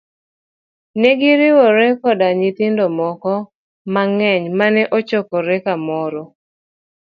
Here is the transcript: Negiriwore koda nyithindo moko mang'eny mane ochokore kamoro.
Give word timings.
Negiriwore 1.01 1.87
koda 2.01 2.27
nyithindo 2.39 2.85
moko 2.99 3.31
mang'eny 3.93 4.43
mane 4.57 4.83
ochokore 4.97 5.55
kamoro. 5.65 6.23